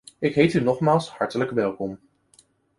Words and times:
Ik 0.19 0.35
heet 0.35 0.53
u 0.53 0.61
nogmaals 0.61 1.09
hartelijk 1.09 1.51
welkom. 1.51 1.99